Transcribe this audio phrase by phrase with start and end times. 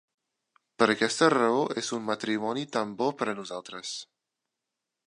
[0.83, 3.95] Per aquesta raó és un matrimoni tan bo per a nosaltres.